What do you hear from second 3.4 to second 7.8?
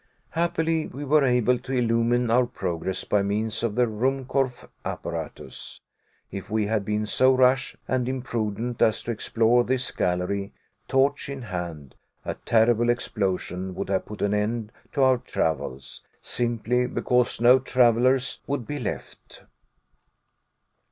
of the Ruhmkorff apparatus. If we had been so rash